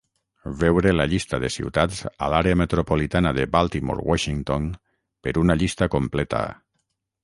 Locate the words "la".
0.95-1.05